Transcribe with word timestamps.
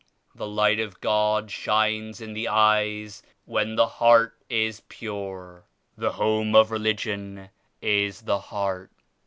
The 0.33 0.47
Light 0.47 0.79
of 0.79 0.99
God 0.99 1.51
shines 1.51 2.21
in 2.21 2.33
the 2.33 2.47
eyes 2.47 3.21
when 3.45 3.75
the 3.75 3.85
heart 3.85 4.33
is 4.49 4.81
pure. 4.89 5.65
The 5.95 6.13
home 6.13 6.55
of 6.55 6.71
Religion 6.71 7.51
is 7.83 8.23
the 8.23 8.39
heart." 8.39 8.89